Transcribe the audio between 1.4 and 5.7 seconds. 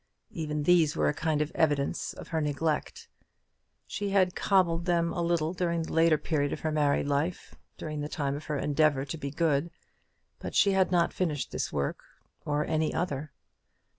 of evidence of her neglect. She had cobbled them a little